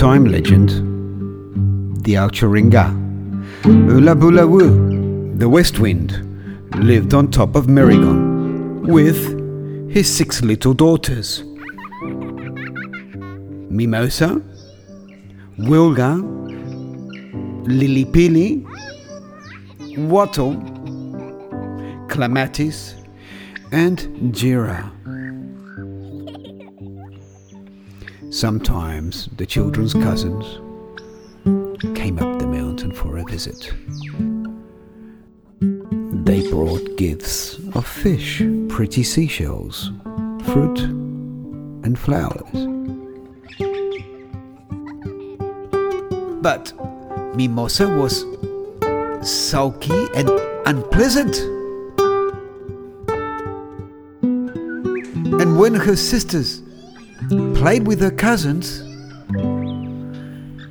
time 0.00 0.24
legend, 0.24 0.70
the 2.04 2.14
Alcheringa. 2.14 2.86
Ulabulawu, 3.64 5.38
the 5.38 5.46
West 5.46 5.78
Wind, 5.78 6.12
lived 6.82 7.12
on 7.12 7.30
top 7.30 7.54
of 7.54 7.66
Merrigong 7.66 8.86
with 8.86 9.20
his 9.92 10.08
six 10.10 10.40
little 10.40 10.72
daughters 10.72 11.44
Mimosa, 13.68 14.40
Wilga, 15.58 16.16
Lilipili, 17.66 18.64
Wattle, 20.08 20.54
Clematis, 22.08 22.94
and 23.70 23.98
Jira. 24.32 24.90
Sometimes 28.30 29.28
the 29.38 29.44
children's 29.44 29.92
cousins 29.92 30.44
came 31.96 32.16
up 32.20 32.38
the 32.38 32.46
mountain 32.46 32.92
for 32.92 33.18
a 33.18 33.24
visit. 33.24 33.72
They 36.24 36.48
brought 36.48 36.96
gifts 36.96 37.58
of 37.74 37.84
fish, 37.84 38.40
pretty 38.68 39.02
seashells, 39.02 39.90
fruit, 40.44 40.78
and 40.78 41.98
flowers. 41.98 42.68
But 46.40 46.72
Mimosa 47.34 47.88
was 47.88 48.24
sulky 49.28 50.06
and 50.14 50.30
unpleasant. 50.66 51.36
And 55.40 55.58
when 55.58 55.74
her 55.74 55.96
sisters 55.96 56.62
played 57.54 57.86
with 57.86 58.00
her 58.00 58.10
cousins, 58.10 58.82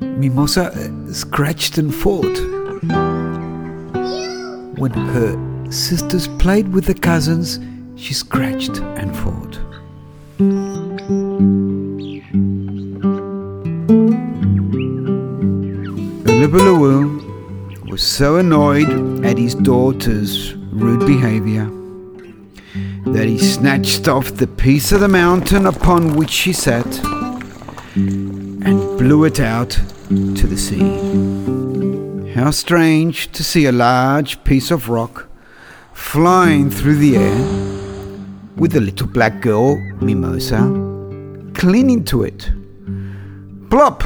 Mimosa 0.00 0.72
uh, 0.72 1.12
scratched 1.12 1.78
and 1.78 1.94
fought. 1.94 2.38
When 4.78 4.92
her 4.92 5.70
sisters 5.70 6.28
played 6.38 6.72
with 6.72 6.86
the 6.86 6.94
cousins, 6.94 7.60
she 7.96 8.14
scratched 8.14 8.78
and 8.78 9.16
fought. 9.16 9.58
Ulubulawoo 16.24 17.90
was 17.90 18.02
so 18.02 18.36
annoyed 18.36 19.24
at 19.24 19.36
his 19.38 19.54
daughter's 19.54 20.54
rude 20.54 21.06
behavior 21.06 21.70
that 23.12 23.26
he 23.26 23.38
snatched 23.38 24.06
off 24.06 24.32
the 24.34 24.46
piece 24.46 24.92
of 24.92 25.00
the 25.00 25.08
mountain 25.08 25.66
upon 25.66 26.14
which 26.14 26.30
she 26.30 26.52
sat 26.52 26.86
and 27.96 28.98
blew 28.98 29.24
it 29.24 29.40
out 29.40 29.70
to 30.08 30.46
the 30.46 30.56
sea. 30.56 32.32
How 32.32 32.50
strange 32.50 33.32
to 33.32 33.42
see 33.42 33.66
a 33.66 33.72
large 33.72 34.42
piece 34.44 34.70
of 34.70 34.88
rock 34.88 35.28
flying 35.92 36.70
through 36.70 36.96
the 36.96 37.16
air 37.16 38.18
with 38.56 38.72
the 38.72 38.80
little 38.80 39.08
black 39.08 39.40
girl, 39.40 39.76
Mimosa, 40.00 40.60
clinging 41.54 42.04
to 42.04 42.22
it. 42.22 42.50
Plop! 43.70 44.04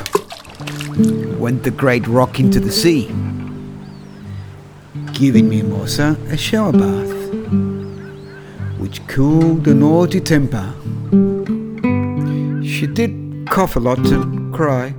went 1.38 1.64
the 1.64 1.70
great 1.70 2.06
rock 2.06 2.38
into 2.38 2.60
the 2.60 2.70
sea, 2.70 3.06
giving 5.12 5.48
Mimosa 5.48 6.16
a 6.28 6.36
shower 6.36 6.72
bath 6.72 7.81
which 8.82 9.06
cooled 9.06 9.62
the 9.62 9.72
naughty 9.72 10.18
temper. 10.18 10.74
She 12.66 12.88
did 12.88 13.46
cough 13.48 13.76
a 13.76 13.78
lot 13.78 13.98
and 13.98 14.52
cry, 14.52 14.90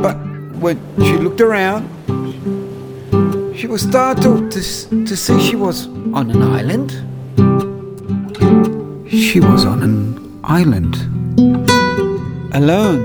but 0.00 0.16
when 0.64 0.78
she 1.04 1.18
looked 1.18 1.42
around, 1.42 1.84
she 3.54 3.66
was 3.66 3.82
startled 3.82 4.50
to, 4.52 4.60
to 5.04 5.16
see 5.16 5.38
she 5.38 5.54
was 5.54 5.86
on 6.14 6.30
an 6.30 6.42
island. 6.42 6.92
She 9.10 9.38
was 9.40 9.66
on 9.66 9.82
an 9.82 10.40
island, 10.42 10.94
alone, 12.54 13.02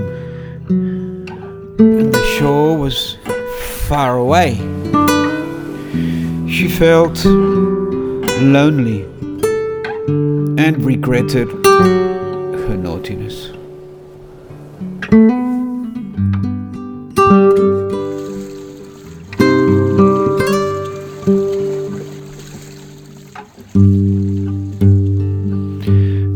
and 1.78 2.14
the 2.14 2.24
shore 2.38 2.78
was 2.78 3.18
far 3.90 4.16
away. 4.16 4.56
She 6.48 6.70
felt 6.70 7.26
lonely 8.40 9.12
and 10.64 10.86
regretted 10.86 11.50
her 11.66 12.78
naughtiness. 12.78 13.48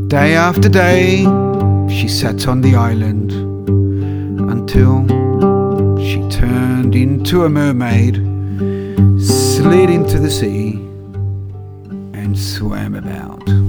Day 0.10 0.34
after 0.34 0.70
day, 0.70 1.20
she 1.88 2.08
sat 2.08 2.48
on 2.48 2.62
the 2.62 2.74
island 2.76 3.32
until 4.50 5.06
she 6.00 6.28
turned 6.36 6.96
into 6.96 7.44
a 7.44 7.50
mermaid, 7.50 8.16
slid 9.22 9.92
into 9.92 10.18
the 10.18 10.32
sea, 10.32 10.72
and 12.20 12.36
swam 12.36 12.96
about. 12.96 13.65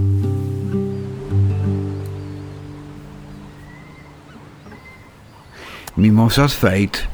Mimosa's 5.97 6.53
fate 6.53 7.07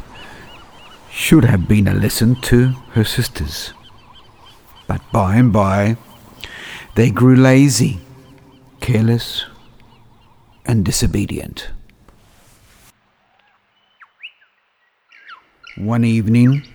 should 1.08 1.44
have 1.44 1.68
been 1.68 1.86
a 1.86 1.94
lesson 1.94 2.34
to 2.40 2.70
her 2.94 3.04
sisters. 3.04 3.72
But 4.88 5.00
by 5.12 5.36
and 5.36 5.52
by, 5.52 5.96
they 6.96 7.10
grew 7.10 7.36
lazy, 7.36 8.00
careless, 8.80 9.44
and 10.66 10.84
disobedient. 10.84 11.70
One 15.76 16.04
evening, 16.04 16.66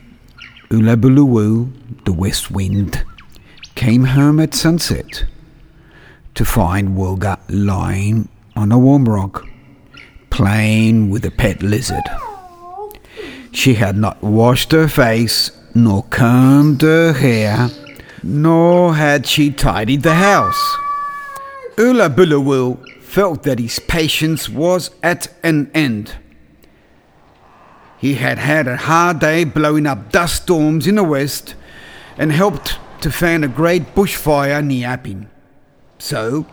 Ulabuluwu, 0.70 2.06
the 2.06 2.14
west 2.14 2.50
wind, 2.50 3.04
came 3.76 4.06
home 4.06 4.40
at 4.40 4.54
sunset 4.54 5.26
to 6.36 6.46
find 6.46 6.96
Wilga 6.96 7.38
lying 7.50 8.30
on 8.56 8.72
a 8.72 8.80
warm 8.80 9.10
rock 9.10 9.46
playing 10.38 11.10
with 11.10 11.26
a 11.26 11.32
pet 11.32 11.64
lizard. 11.64 12.04
She 13.52 13.74
had 13.74 13.98
not 13.98 14.22
washed 14.22 14.72
her 14.72 14.88
face, 14.88 15.50
nor 15.74 16.04
combed 16.04 16.84
her 16.84 17.12
hair, 17.12 17.70
nor 18.22 18.94
had 18.94 19.26
she 19.26 19.50
tidied 19.50 20.04
the 20.04 20.14
house. 20.14 20.78
Ulabulawoo 21.78 23.02
felt 23.02 23.42
that 23.44 23.58
his 23.58 23.80
patience 23.80 24.48
was 24.48 24.92
at 25.02 25.28
an 25.42 25.72
end. 25.74 26.18
He 27.98 28.14
had 28.14 28.38
had 28.38 28.68
a 28.68 28.78
hard 28.78 29.18
day 29.18 29.44
blowing 29.44 29.88
up 29.88 30.12
dust 30.12 30.44
storms 30.44 30.86
in 30.86 30.96
the 30.96 31.04
west 31.04 31.56
and 32.16 32.32
helped 32.32 32.78
to 33.02 33.10
fan 33.10 33.44
a 33.44 33.48
great 33.48 33.96
bushfire 33.96 34.64
near 34.64 34.88
Appin. 34.90 35.32
So, 35.98 36.46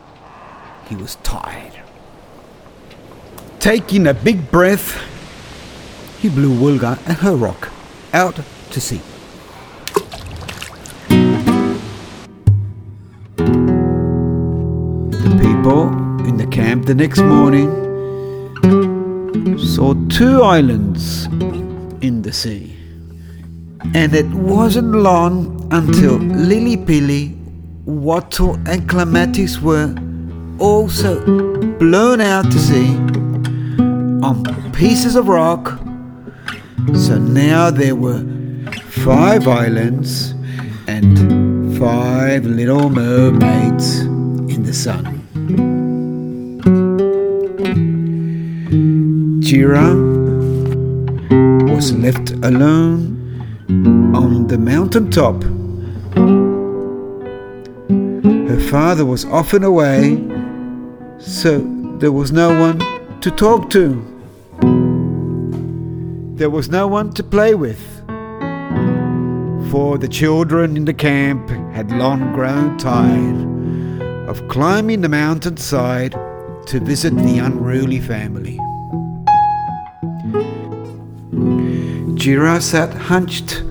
he 0.88 0.96
was 0.96 1.16
tired. 1.16 1.84
Taking 3.64 4.06
a 4.08 4.12
big 4.12 4.50
breath, 4.50 5.00
he 6.20 6.28
blew 6.28 6.50
Wilga 6.50 6.98
and 7.06 7.16
her 7.16 7.34
rock 7.34 7.70
out 8.12 8.38
to 8.72 8.78
sea. 8.78 9.00
The 15.08 15.38
people 15.40 15.88
in 16.28 16.36
the 16.36 16.46
camp 16.48 16.84
the 16.84 16.94
next 16.94 17.20
morning 17.20 17.70
saw 19.58 19.94
two 20.10 20.42
islands 20.42 21.24
in 22.02 22.20
the 22.20 22.34
sea. 22.34 22.76
And 23.94 24.14
it 24.14 24.26
wasn't 24.26 24.92
long 24.92 25.66
until 25.70 26.18
Lily 26.18 26.76
Pilly, 26.76 27.34
Wattle, 27.86 28.58
and 28.68 28.86
Clematis 28.86 29.58
were 29.58 29.94
also 30.58 31.24
blown 31.78 32.20
out 32.20 32.44
to 32.52 32.58
sea 32.58 33.23
on 34.24 34.72
pieces 34.72 35.16
of 35.16 35.28
rock. 35.28 35.78
So 36.94 37.18
now 37.18 37.70
there 37.70 37.94
were 37.94 38.24
five 39.04 39.46
islands 39.46 40.30
and 40.86 41.78
five 41.78 42.46
little 42.46 42.88
mermaids 42.88 44.00
in 44.54 44.62
the 44.62 44.72
sun. 44.72 45.04
Jira 49.42 49.88
was 51.70 51.92
left 51.92 52.30
alone 52.42 52.96
on 54.16 54.46
the 54.46 54.56
mountain 54.56 55.10
top. 55.10 55.42
Her 58.48 58.60
father 58.70 59.04
was 59.04 59.26
often 59.26 59.64
away, 59.64 60.16
so 61.18 61.58
there 61.98 62.12
was 62.12 62.32
no 62.32 62.58
one 62.58 62.78
to 63.20 63.30
talk 63.30 63.68
to. 63.68 64.13
There 66.34 66.50
was 66.50 66.68
no 66.68 66.88
one 66.88 67.12
to 67.12 67.22
play 67.22 67.54
with, 67.54 67.80
for 69.70 69.98
the 69.98 70.08
children 70.10 70.76
in 70.76 70.84
the 70.84 70.92
camp 70.92 71.48
had 71.72 71.92
long 71.92 72.32
grown 72.32 72.76
tired 72.76 74.28
of 74.28 74.48
climbing 74.48 75.00
the 75.00 75.08
mountainside 75.08 76.12
to 76.66 76.80
visit 76.80 77.14
the 77.14 77.38
unruly 77.38 78.00
family. 78.00 78.58
Jira 82.18 82.60
sat 82.60 82.92
hunched 82.92 83.62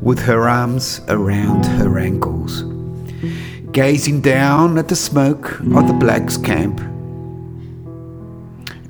with 0.00 0.20
her 0.20 0.48
arms 0.48 1.00
around 1.08 1.66
her 1.66 1.98
ankles, 1.98 2.62
gazing 3.72 4.20
down 4.20 4.78
at 4.78 4.86
the 4.86 4.96
smoke 4.96 5.58
of 5.58 5.88
the 5.88 5.96
blacks' 5.98 6.36
camp 6.36 6.80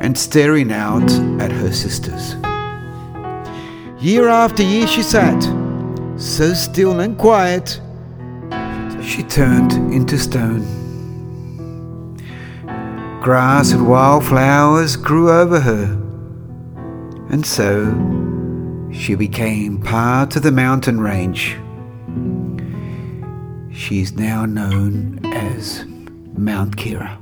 and 0.00 0.18
staring 0.18 0.70
out 0.70 1.10
at 1.40 1.50
her 1.50 1.72
sisters. 1.72 2.34
Year 4.02 4.28
after 4.28 4.64
year 4.64 4.88
she 4.88 5.00
sat, 5.00 5.40
so 6.18 6.54
still 6.54 6.98
and 6.98 7.16
quiet, 7.16 7.80
she 9.00 9.22
turned 9.22 9.74
into 9.94 10.18
stone. 10.18 10.66
Grass 13.22 13.70
and 13.70 13.86
wildflowers 13.86 14.96
grew 14.96 15.30
over 15.30 15.60
her, 15.60 15.84
and 17.30 17.46
so 17.46 17.94
she 18.92 19.14
became 19.14 19.80
part 19.80 20.34
of 20.34 20.42
the 20.42 20.50
mountain 20.50 21.00
range. 21.00 21.56
She 23.72 24.00
is 24.00 24.14
now 24.14 24.46
known 24.46 25.20
as 25.26 25.84
Mount 26.36 26.76
Keira. 26.76 27.16